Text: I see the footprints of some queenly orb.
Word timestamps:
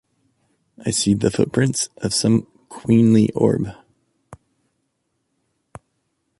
I 0.83 0.89
see 0.89 1.13
the 1.13 1.29
footprints 1.29 1.89
of 1.97 2.11
some 2.11 2.47
queenly 2.69 3.29
orb. 3.33 3.67